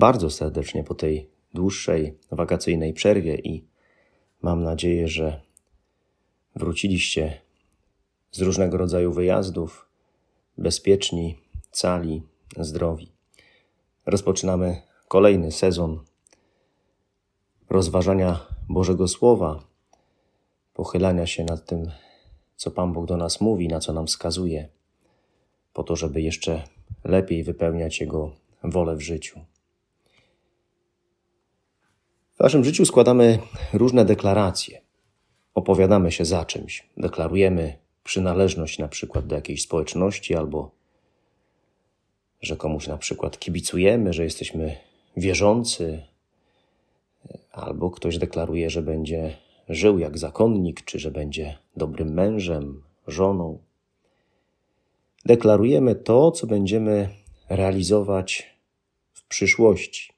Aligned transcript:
bardzo 0.00 0.30
serdecznie 0.30 0.84
po 0.84 0.94
tej 0.94 1.30
dłuższej 1.54 2.18
wakacyjnej 2.30 2.92
przerwie 2.92 3.34
i 3.36 3.64
mam 4.42 4.62
nadzieję, 4.62 5.08
że 5.08 5.40
wróciliście 6.56 7.40
z 8.30 8.40
różnego 8.40 8.76
rodzaju 8.76 9.12
wyjazdów 9.12 9.88
bezpieczni, 10.58 11.38
cali, 11.70 12.22
zdrowi. 12.56 13.12
Rozpoczynamy 14.06 14.82
kolejny 15.08 15.52
sezon 15.52 16.00
rozważania 17.70 18.40
Bożego 18.68 19.08
Słowa, 19.08 19.64
pochylania 20.74 21.26
się 21.26 21.44
nad 21.44 21.66
tym, 21.66 21.90
co 22.56 22.70
Pan 22.70 22.92
Bóg 22.92 23.06
do 23.06 23.16
nas 23.16 23.40
mówi, 23.40 23.68
na 23.68 23.80
co 23.80 23.92
nam 23.92 24.06
wskazuje, 24.06 24.68
po 25.72 25.82
to, 25.84 25.96
żeby 25.96 26.22
jeszcze 26.22 26.62
lepiej 27.04 27.44
wypełniać 27.44 28.00
Jego 28.00 28.32
wolę 28.64 28.96
w 28.96 29.00
życiu. 29.00 29.40
W 32.40 32.42
naszym 32.42 32.64
życiu 32.64 32.86
składamy 32.86 33.38
różne 33.72 34.04
deklaracje. 34.04 34.80
Opowiadamy 35.54 36.12
się 36.12 36.24
za 36.24 36.44
czymś, 36.44 36.86
deklarujemy 36.96 37.78
przynależność 38.04 38.78
na 38.78 38.88
przykład 38.88 39.26
do 39.26 39.34
jakiejś 39.34 39.62
społeczności 39.62 40.34
albo 40.34 40.70
że 42.42 42.56
komuś 42.56 42.86
na 42.86 42.98
przykład 42.98 43.38
kibicujemy, 43.38 44.12
że 44.12 44.24
jesteśmy 44.24 44.76
wierzący, 45.16 46.02
albo 47.52 47.90
ktoś 47.90 48.18
deklaruje, 48.18 48.70
że 48.70 48.82
będzie 48.82 49.36
żył 49.68 49.98
jak 49.98 50.18
zakonnik, 50.18 50.84
czy 50.84 50.98
że 50.98 51.10
będzie 51.10 51.58
dobrym 51.76 52.14
mężem, 52.14 52.82
żoną. 53.06 53.58
Deklarujemy 55.24 55.94
to, 55.94 56.30
co 56.30 56.46
będziemy 56.46 57.08
realizować 57.48 58.56
w 59.12 59.28
przyszłości. 59.28 60.12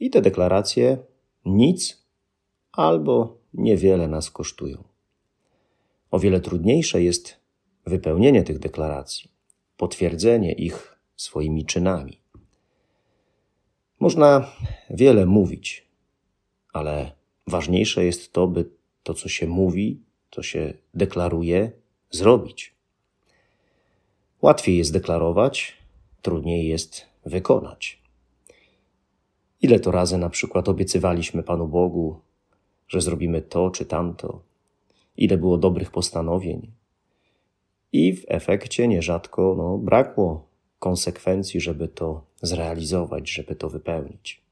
I 0.00 0.10
te 0.10 0.22
deklaracje 0.22 1.09
nic 1.44 2.06
albo 2.72 3.38
niewiele 3.54 4.08
nas 4.08 4.30
kosztują. 4.30 4.84
O 6.10 6.18
wiele 6.18 6.40
trudniejsze 6.40 7.02
jest 7.02 7.36
wypełnienie 7.86 8.42
tych 8.42 8.58
deklaracji, 8.58 9.30
potwierdzenie 9.76 10.52
ich 10.52 10.98
swoimi 11.16 11.64
czynami. 11.64 12.20
Można 14.00 14.52
wiele 14.90 15.26
mówić, 15.26 15.86
ale 16.72 17.12
ważniejsze 17.46 18.04
jest 18.04 18.32
to, 18.32 18.46
by 18.46 18.70
to, 19.02 19.14
co 19.14 19.28
się 19.28 19.46
mówi, 19.46 20.02
to 20.30 20.42
się 20.42 20.74
deklaruje, 20.94 21.72
zrobić. 22.10 22.74
Łatwiej 24.42 24.78
jest 24.78 24.92
deklarować, 24.92 25.76
trudniej 26.22 26.68
jest 26.68 27.06
wykonać. 27.26 28.02
Ile 29.62 29.80
to 29.80 29.90
razy 29.90 30.18
na 30.18 30.30
przykład 30.30 30.68
obiecywaliśmy 30.68 31.42
Panu 31.42 31.68
Bogu, 31.68 32.20
że 32.88 33.00
zrobimy 33.00 33.42
to 33.42 33.70
czy 33.70 33.86
tamto? 33.86 34.42
Ile 35.16 35.38
było 35.38 35.58
dobrych 35.58 35.90
postanowień? 35.90 36.70
I 37.92 38.12
w 38.16 38.24
efekcie 38.28 38.88
nierzadko 38.88 39.54
no, 39.58 39.78
brakło 39.78 40.46
konsekwencji, 40.78 41.60
żeby 41.60 41.88
to 41.88 42.24
zrealizować, 42.42 43.30
żeby 43.30 43.54
to 43.54 43.68
wypełnić. 43.68 44.42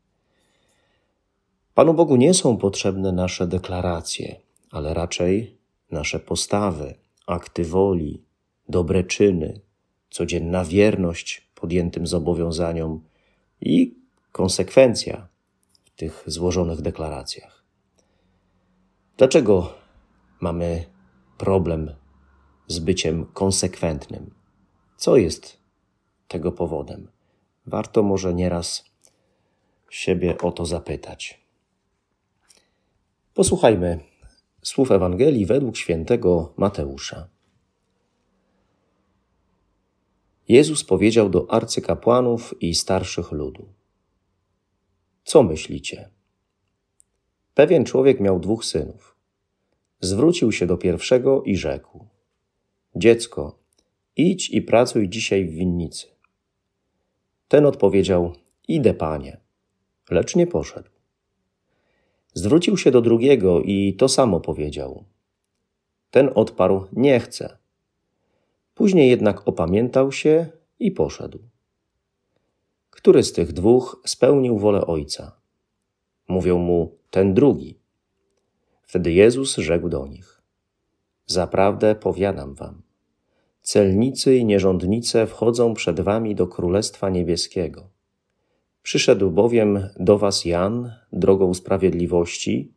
Panu 1.74 1.94
Bogu 1.94 2.16
nie 2.16 2.34
są 2.34 2.56
potrzebne 2.56 3.12
nasze 3.12 3.46
deklaracje, 3.46 4.36
ale 4.70 4.94
raczej 4.94 5.56
nasze 5.90 6.20
postawy, 6.20 6.94
akty 7.26 7.64
woli, 7.64 8.22
dobre 8.68 9.04
czyny, 9.04 9.60
codzienna 10.10 10.64
wierność 10.64 11.48
podjętym 11.54 12.06
zobowiązaniom 12.06 13.00
i 13.60 13.94
konsekwencja 14.32 15.28
w 15.84 15.90
tych 15.90 16.24
złożonych 16.26 16.80
deklaracjach. 16.80 17.64
Dlaczego 19.16 19.74
mamy 20.40 20.84
problem 21.38 21.94
z 22.66 22.78
byciem 22.78 23.26
konsekwentnym? 23.26 24.34
Co 24.96 25.16
jest 25.16 25.58
tego 26.28 26.52
powodem? 26.52 27.08
Warto 27.66 28.02
może 28.02 28.34
nieraz 28.34 28.84
siebie 29.90 30.38
o 30.38 30.52
to 30.52 30.66
zapytać. 30.66 31.40
Posłuchajmy 33.34 34.00
słów 34.62 34.90
Ewangelii 34.90 35.46
według 35.46 35.76
świętego 35.76 36.52
Mateusza. 36.56 37.28
Jezus 40.48 40.84
powiedział 40.84 41.30
do 41.30 41.50
arcykapłanów 41.50 42.62
i 42.62 42.74
starszych 42.74 43.32
ludu: 43.32 43.77
co 45.28 45.42
myślicie? 45.42 46.08
Pewien 47.54 47.84
człowiek 47.84 48.20
miał 48.20 48.40
dwóch 48.40 48.64
synów. 48.64 49.16
Zwrócił 50.00 50.52
się 50.52 50.66
do 50.66 50.76
pierwszego 50.76 51.42
i 51.42 51.56
rzekł: 51.56 52.06
Dziecko, 52.96 53.58
idź 54.16 54.50
i 54.50 54.62
pracuj 54.62 55.08
dzisiaj 55.08 55.44
w 55.44 55.50
winnicy. 55.50 56.06
Ten 57.48 57.66
odpowiedział: 57.66 58.32
Idę, 58.68 58.94
panie, 58.94 59.40
lecz 60.10 60.36
nie 60.36 60.46
poszedł. 60.46 60.90
Zwrócił 62.34 62.76
się 62.76 62.90
do 62.90 63.00
drugiego 63.00 63.62
i 63.62 63.94
to 63.94 64.08
samo 64.08 64.40
powiedział. 64.40 65.04
Ten 66.10 66.30
odparł: 66.34 66.86
Nie 66.92 67.20
chcę. 67.20 67.58
Później 68.74 69.10
jednak 69.10 69.48
opamiętał 69.48 70.12
się 70.12 70.46
i 70.78 70.90
poszedł. 70.90 71.38
Który 72.98 73.22
z 73.22 73.32
tych 73.32 73.52
dwóch 73.52 74.02
spełnił 74.06 74.58
wolę 74.58 74.86
Ojca? 74.86 75.40
Mówią 76.28 76.58
mu 76.58 76.98
ten 77.10 77.34
drugi. 77.34 77.78
Wtedy 78.82 79.12
Jezus 79.12 79.56
rzekł 79.56 79.88
do 79.88 80.06
nich: 80.06 80.42
Zaprawdę 81.26 81.94
powiadam 81.94 82.54
wam, 82.54 82.82
celnicy 83.62 84.36
i 84.36 84.44
nierządnice 84.44 85.26
wchodzą 85.26 85.74
przed 85.74 86.00
wami 86.00 86.34
do 86.34 86.46
Królestwa 86.46 87.10
Niebieskiego. 87.10 87.90
Przyszedł 88.82 89.30
bowiem 89.30 89.88
do 90.00 90.18
was 90.18 90.44
Jan 90.44 90.92
drogą 91.12 91.54
sprawiedliwości, 91.54 92.72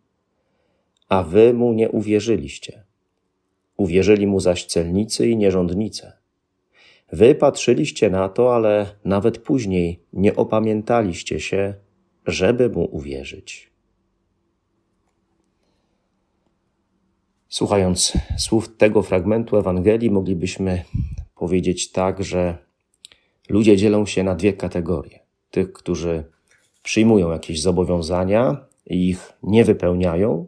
a 1.10 1.24
wy 1.24 1.54
mu 1.54 1.74
nie 1.74 1.90
uwierzyliście. 1.90 2.84
Uwierzyli 3.78 4.28
mu 4.28 4.40
zaś 4.40 4.66
celnicy 4.66 5.30
i 5.30 5.38
nierządnice. 5.38 6.21
Wy 7.12 7.36
patrzyliście 7.36 8.10
na 8.10 8.30
to, 8.30 8.56
ale 8.56 8.96
nawet 9.06 9.38
później 9.38 10.04
nie 10.14 10.36
opamiętaliście 10.36 11.40
się, 11.40 11.74
żeby 12.26 12.70
mu 12.70 12.96
uwierzyć. 12.96 13.72
Słuchając 17.50 18.14
słów 18.38 18.78
tego 18.78 19.02
fragmentu 19.02 19.58
Ewangelii, 19.58 20.12
moglibyśmy 20.12 20.84
powiedzieć 21.36 21.92
tak, 21.92 22.24
że 22.24 22.58
ludzie 23.50 23.78
dzielą 23.78 24.06
się 24.06 24.24
na 24.24 24.36
dwie 24.36 24.54
kategorie: 24.54 25.20
tych, 25.52 25.74
którzy 25.74 26.24
przyjmują 26.84 27.32
jakieś 27.32 27.62
zobowiązania 27.62 28.66
i 28.86 29.10
ich 29.10 29.34
nie 29.44 29.66
wypełniają, 29.66 30.48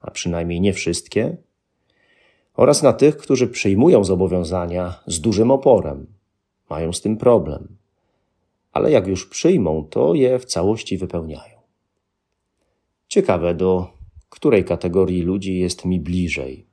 a 0.00 0.10
przynajmniej 0.10 0.60
nie 0.60 0.72
wszystkie, 0.72 1.36
oraz 2.54 2.82
na 2.82 2.92
tych, 2.92 3.16
którzy 3.16 3.48
przyjmują 3.48 4.04
zobowiązania 4.04 5.00
z 5.06 5.20
dużym 5.20 5.50
oporem, 5.50 6.06
mają 6.70 6.92
z 6.92 7.00
tym 7.00 7.16
problem, 7.16 7.76
ale 8.72 8.90
jak 8.90 9.06
już 9.06 9.26
przyjmą, 9.26 9.86
to 9.90 10.14
je 10.14 10.38
w 10.38 10.44
całości 10.44 10.98
wypełniają. 10.98 11.60
Ciekawe, 13.08 13.54
do 13.54 13.86
której 14.28 14.64
kategorii 14.64 15.22
ludzi 15.22 15.58
jest 15.58 15.84
mi 15.84 16.00
bliżej. 16.00 16.66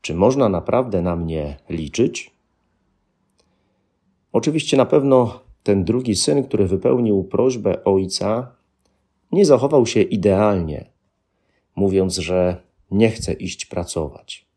Czy 0.00 0.14
można 0.14 0.48
naprawdę 0.48 1.02
na 1.02 1.16
mnie 1.16 1.56
liczyć? 1.68 2.30
Oczywiście 4.32 4.76
na 4.76 4.86
pewno 4.86 5.40
ten 5.62 5.84
drugi 5.84 6.16
syn, 6.16 6.44
który 6.44 6.66
wypełnił 6.66 7.24
prośbę 7.24 7.84
ojca, 7.84 8.54
nie 9.32 9.44
zachował 9.44 9.86
się 9.86 10.02
idealnie, 10.02 10.90
mówiąc, 11.76 12.16
że 12.16 12.62
nie 12.90 13.10
chce 13.10 13.32
iść 13.32 13.66
pracować. 13.66 14.49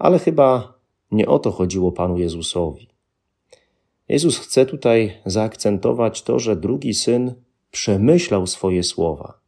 Ale 0.00 0.18
chyba 0.18 0.74
nie 1.10 1.28
o 1.28 1.38
to 1.38 1.50
chodziło 1.50 1.92
Panu 1.92 2.18
Jezusowi. 2.18 2.88
Jezus 4.08 4.38
chce 4.38 4.66
tutaj 4.66 5.20
zaakcentować 5.26 6.22
to, 6.22 6.38
że 6.38 6.56
drugi 6.56 6.94
syn 6.94 7.34
przemyślał 7.70 8.46
swoje 8.46 8.82
słowa, 8.82 9.40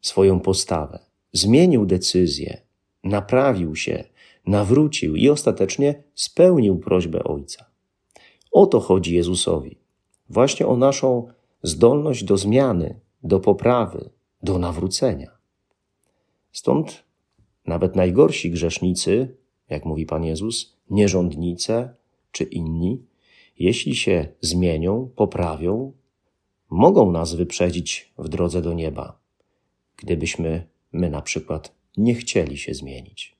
swoją 0.00 0.40
postawę, 0.40 0.98
zmienił 1.32 1.86
decyzję, 1.86 2.62
naprawił 3.04 3.76
się, 3.76 4.04
nawrócił 4.46 5.16
i 5.16 5.28
ostatecznie 5.28 6.02
spełnił 6.14 6.78
prośbę 6.78 7.24
Ojca. 7.24 7.64
O 8.52 8.66
to 8.66 8.80
chodzi 8.80 9.14
Jezusowi. 9.14 9.78
Właśnie 10.28 10.66
o 10.66 10.76
naszą 10.76 11.28
zdolność 11.62 12.24
do 12.24 12.36
zmiany, 12.36 13.00
do 13.22 13.40
poprawy, 13.40 14.10
do 14.42 14.58
nawrócenia. 14.58 15.30
Stąd 16.52 17.04
nawet 17.66 17.96
najgorsi 17.96 18.50
grzesznicy, 18.50 19.37
jak 19.70 19.84
mówi 19.84 20.06
Pan 20.06 20.24
Jezus, 20.24 20.76
nierządnice 20.90 21.94
czy 22.32 22.44
inni, 22.44 23.02
jeśli 23.58 23.96
się 23.96 24.28
zmienią, 24.40 25.10
poprawią, 25.16 25.92
mogą 26.70 27.12
nas 27.12 27.34
wyprzedzić 27.34 28.12
w 28.18 28.28
drodze 28.28 28.62
do 28.62 28.72
nieba, 28.72 29.18
gdybyśmy 29.96 30.66
my 30.92 31.10
na 31.10 31.22
przykład 31.22 31.74
nie 31.96 32.14
chcieli 32.14 32.58
się 32.58 32.74
zmienić. 32.74 33.36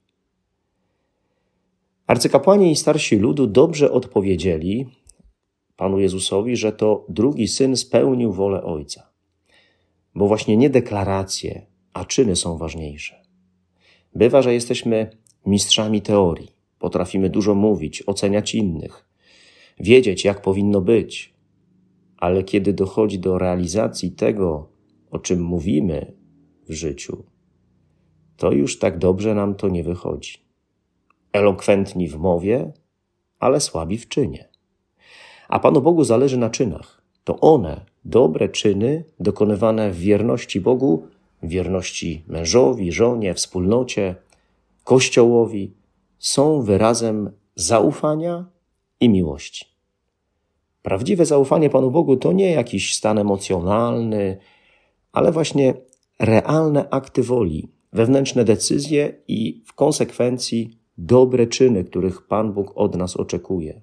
Arcykapłani 2.07 2.73
i 2.73 2.77
starsi 2.77 3.17
ludu 3.17 3.47
dobrze 3.47 3.93
odpowiedzieli 3.93 4.87
Panu 5.77 5.99
Jezusowi, 5.99 6.57
że 6.57 6.73
to 6.73 7.05
drugi 7.09 7.49
syn 7.49 7.77
spełnił 7.77 8.33
wolę 8.33 8.63
Ojca. 8.63 9.11
Bo 10.15 10.29
właśnie 10.29 10.57
nie 10.57 10.71
deklaracje, 10.71 11.67
a 11.93 12.05
czyny 12.05 12.37
są 12.37 12.59
ważniejsze. 12.59 13.23
Bywa, 14.15 14.43
że 14.43 14.55
jesteśmy 14.55 15.11
mistrzami 15.49 16.03
teorii, 16.03 16.53
potrafimy 16.79 17.31
dużo 17.31 17.55
mówić, 17.55 18.03
oceniać 18.06 18.55
innych, 18.55 19.09
wiedzieć, 19.81 20.25
jak 20.25 20.43
powinno 20.43 20.81
być, 20.81 21.35
ale 22.17 22.45
kiedy 22.45 22.73
dochodzi 22.73 23.19
do 23.19 23.39
realizacji 23.39 24.11
tego, 24.11 24.69
o 25.11 25.19
czym 25.19 25.43
mówimy 25.43 26.12
w 26.69 26.73
życiu, 26.73 27.25
to 28.37 28.53
już 28.53 28.79
tak 28.79 28.99
dobrze 28.99 29.35
nam 29.35 29.55
to 29.55 29.69
nie 29.69 29.85
wychodzi. 29.85 30.39
Elokwentni 31.33 32.09
w 32.09 32.17
mowie, 32.17 32.73
ale 33.39 33.61
słabi 33.61 33.99
w 33.99 34.09
czynie. 34.09 34.49
A 35.49 35.59
Panu 35.59 35.83
Bogu 35.83 36.05
zależy 36.05 36.37
na 36.37 36.50
czynach. 36.50 37.03
To 37.25 37.41
one, 37.41 37.85
dobre 38.05 38.49
czyny, 38.49 39.05
dokonywane 39.21 39.91
w 39.91 39.99
wierności 39.99 40.61
Bogu, 40.61 41.06
wierności 41.43 42.25
mężowi, 42.27 42.93
żonie, 42.93 43.35
wspólnocie, 43.35 44.15
Kościołowi, 44.88 45.75
są 46.19 46.62
wyrazem 46.62 47.31
zaufania 47.55 48.46
i 49.00 49.08
miłości. 49.08 49.67
Prawdziwe 50.82 51.26
zaufanie 51.26 51.70
Panu 51.70 51.90
Bogu 51.90 52.17
to 52.17 52.32
nie 52.32 52.50
jakiś 52.50 52.94
stan 52.94 53.19
emocjonalny, 53.19 54.38
ale 55.12 55.32
właśnie 55.32 55.75
realne 56.19 56.90
akty 56.90 57.23
woli, 57.23 57.73
wewnętrzne 57.93 58.44
decyzje 58.44 59.23
i 59.29 59.62
w 59.67 59.73
konsekwencji 59.73 60.79
dobre 60.99 61.46
czyny, 61.46 61.85
których 61.85 62.26
Pan 62.26 62.52
Bóg 62.52 62.73
od 62.75 62.96
nas 62.96 63.17
oczekuje, 63.17 63.81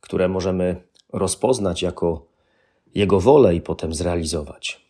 które 0.00 0.28
możemy 0.28 0.82
rozpoznać 1.12 1.82
jako 1.82 2.26
Jego 2.94 3.20
wolę 3.20 3.54
i 3.54 3.60
potem 3.60 3.94
zrealizować. 3.94 4.86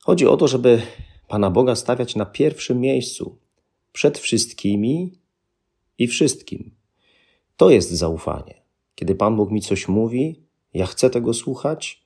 Chodzi 0.00 0.26
o 0.26 0.36
to, 0.36 0.48
żeby 0.48 0.82
Pana 1.28 1.50
Boga 1.50 1.74
stawiać 1.74 2.16
na 2.16 2.26
pierwszym 2.26 2.80
miejscu, 2.80 3.43
przed 3.94 4.18
wszystkimi 4.18 5.12
i 5.98 6.06
wszystkim. 6.06 6.70
To 7.56 7.70
jest 7.70 7.90
zaufanie. 7.90 8.54
Kiedy 8.94 9.14
Pan 9.14 9.36
Bóg 9.36 9.50
mi 9.50 9.60
coś 9.60 9.88
mówi, 9.88 10.42
ja 10.74 10.86
chcę 10.86 11.10
tego 11.10 11.34
słuchać 11.34 12.04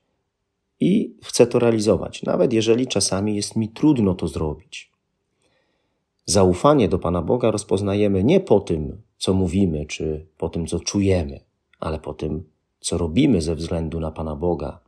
i 0.81 1.17
chcę 1.23 1.47
to 1.47 1.59
realizować, 1.59 2.23
nawet 2.23 2.53
jeżeli 2.53 2.87
czasami 2.87 3.37
jest 3.37 3.57
mi 3.57 3.69
trudno 3.69 4.15
to 4.15 4.29
zrobić. 4.29 4.93
Zaufanie 6.27 6.89
do 6.89 6.99
Pana 6.99 7.23
Boga 7.23 7.51
rozpoznajemy 7.51 8.25
nie 8.25 8.41
po 8.41 8.61
tym, 8.61 9.03
co 9.19 9.35
mówimy, 9.35 9.87
czy 9.87 10.27
po 10.39 10.49
tym, 10.49 10.67
co 10.67 10.81
czujemy, 10.81 11.41
ale 11.81 11.99
po 11.99 12.15
tym, 12.15 12.51
co 12.81 12.99
robimy 12.99 13.43
ze 13.43 13.55
względu 13.55 14.01
na 14.01 14.11
Pana 14.11 14.37
Boga 14.37 14.81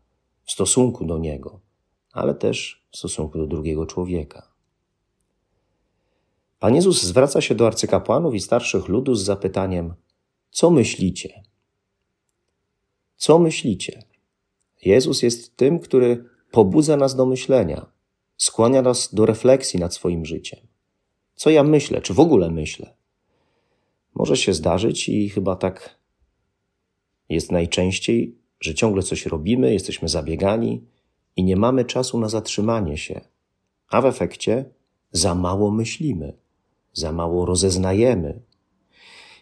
w 0.45 0.53
stosunku 0.53 1.05
do 1.05 1.19
Niego, 1.19 1.61
ale 2.13 2.35
też 2.35 2.87
w 2.91 2.97
stosunku 2.97 3.39
do 3.39 3.47
drugiego 3.47 3.87
człowieka. 3.87 4.50
Pan 6.61 6.75
Jezus 6.75 7.03
zwraca 7.03 7.41
się 7.41 7.55
do 7.55 7.67
arcykapłanów 7.67 8.35
i 8.35 8.41
starszych 8.41 8.89
ludu 8.89 9.15
z 9.15 9.25
zapytaniem: 9.25 9.95
Co 10.51 10.71
myślicie? 10.71 11.43
Co 13.17 13.39
myślicie? 13.39 14.03
Jezus 14.85 15.23
jest 15.23 15.57
tym, 15.57 15.79
który 15.79 16.25
pobudza 16.51 16.97
nas 16.97 17.17
do 17.17 17.27
myślenia, 17.27 17.87
skłania 18.37 18.83
nas 18.83 19.15
do 19.15 19.27
refleksji 19.27 19.81
nad 19.81 19.95
swoim 19.95 20.25
życiem. 20.25 20.61
Co 21.35 21.51
ja 21.51 21.63
myślę, 21.63 22.03
czy 22.03 22.15
w 22.15 22.21
ogóle 22.21 22.51
myślę? 22.51 22.95
Może 24.15 24.37
się 24.37 24.55
zdarzyć 24.55 25.09
i 25.09 25.29
chyba 25.29 25.57
tak 25.57 25.99
jest 27.29 27.53
najczęściej, 27.53 28.39
że 28.61 28.75
ciągle 28.75 29.03
coś 29.03 29.27
robimy, 29.27 29.73
jesteśmy 29.73 30.09
zabiegani 30.09 30.85
i 31.37 31.45
nie 31.45 31.57
mamy 31.57 31.85
czasu 31.85 32.21
na 32.21 32.29
zatrzymanie 32.29 32.99
się, 32.99 33.21
a 33.89 34.01
w 34.01 34.07
efekcie 34.07 34.71
za 35.13 35.35
mało 35.35 35.71
myślimy, 35.71 36.41
za 36.93 37.13
mało 37.13 37.47
rozeznajemy. 37.47 38.41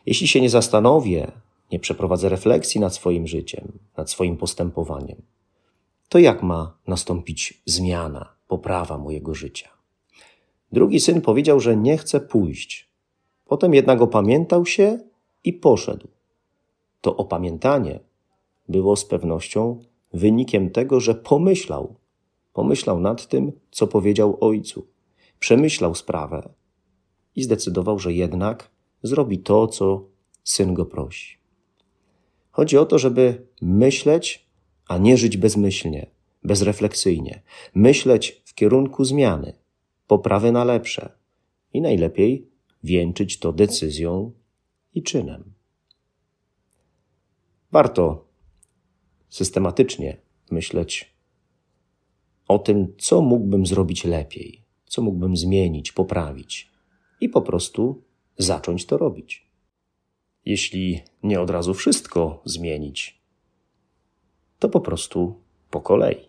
Jeśli 0.06 0.28
się 0.28 0.40
nie 0.40 0.50
zastanowię, 0.50 1.32
nie 1.72 1.78
przeprowadzę 1.78 2.28
refleksji 2.28 2.80
nad 2.80 2.94
swoim 2.94 3.26
życiem, 3.26 3.78
nad 3.96 4.10
swoim 4.10 4.36
postępowaniem, 4.36 5.22
to 6.08 6.18
jak 6.18 6.42
ma 6.42 6.78
nastąpić 6.86 7.62
zmiana, 7.66 8.28
poprawa 8.48 8.98
mojego 8.98 9.34
życia? 9.34 9.68
Drugi 10.72 11.00
syn 11.00 11.20
powiedział, 11.20 11.60
że 11.60 11.76
nie 11.76 11.98
chce 11.98 12.20
pójść. 12.20 12.88
Potem 13.46 13.74
jednak 13.74 14.00
opamiętał 14.00 14.66
się 14.66 14.98
i 15.44 15.52
poszedł. 15.52 16.08
To 17.00 17.16
opamiętanie 17.16 18.00
było 18.68 18.96
z 18.96 19.04
pewnością 19.04 19.80
wynikiem 20.12 20.70
tego, 20.70 21.00
że 21.00 21.14
pomyślał, 21.14 21.94
pomyślał 22.52 23.00
nad 23.00 23.26
tym, 23.26 23.52
co 23.70 23.86
powiedział 23.86 24.38
ojcu, 24.40 24.86
przemyślał 25.38 25.94
sprawę 25.94 26.48
i 27.38 27.42
zdecydował, 27.42 27.98
że 27.98 28.12
jednak 28.12 28.70
zrobi 29.02 29.38
to, 29.38 29.66
co 29.66 30.08
syn 30.44 30.74
go 30.74 30.86
prosi. 30.86 31.36
Chodzi 32.50 32.78
o 32.78 32.86
to, 32.86 32.98
żeby 32.98 33.46
myśleć, 33.62 34.48
a 34.88 34.98
nie 34.98 35.16
żyć 35.16 35.36
bezmyślnie, 35.36 36.10
bezrefleksyjnie, 36.44 37.42
myśleć 37.74 38.42
w 38.44 38.54
kierunku 38.54 39.04
zmiany, 39.04 39.52
poprawy 40.06 40.52
na 40.52 40.64
lepsze 40.64 41.12
i 41.72 41.80
najlepiej 41.80 42.48
wieńczyć 42.84 43.38
to 43.38 43.52
decyzją 43.52 44.32
i 44.94 45.02
czynem. 45.02 45.52
Warto 47.72 48.24
systematycznie 49.28 50.16
myśleć 50.50 51.14
o 52.48 52.58
tym, 52.58 52.94
co 52.98 53.22
mógłbym 53.22 53.66
zrobić 53.66 54.04
lepiej, 54.04 54.64
co 54.86 55.02
mógłbym 55.02 55.36
zmienić, 55.36 55.92
poprawić 55.92 56.67
i 57.20 57.28
po 57.28 57.42
prostu 57.42 58.02
zacząć 58.38 58.86
to 58.86 58.98
robić. 58.98 59.46
Jeśli 60.44 61.02
nie 61.22 61.40
od 61.40 61.50
razu 61.50 61.74
wszystko 61.74 62.42
zmienić, 62.44 63.22
to 64.58 64.68
po 64.68 64.80
prostu 64.80 65.40
po 65.70 65.80
kolei. 65.80 66.27